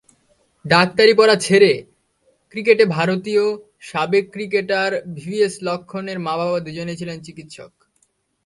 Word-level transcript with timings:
ডাক্তারি 0.65 1.13
পড়া 1.13 1.35
ছেড়ে 1.35 1.71
ক্রিকেটেভারতীয় 2.51 3.45
সাবেক 3.81 4.25
ক্রিকেটার 4.31 4.91
ভিভিএস 5.15 5.55
লক্ষ্মণের 5.63 6.17
মা-বাবা 6.19 6.59
দুজনেই 6.59 6.99
ছিলেন 6.99 7.17
চিকিৎসক। 7.21 7.71